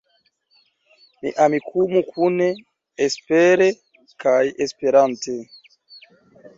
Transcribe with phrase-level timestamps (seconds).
[1.21, 2.49] Ni Amikumu kune,
[3.05, 3.69] espere
[4.21, 5.35] kaj Esperante.